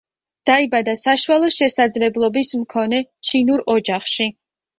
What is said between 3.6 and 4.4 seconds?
ოჯახში.